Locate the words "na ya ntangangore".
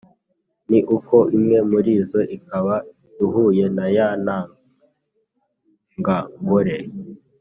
3.75-6.75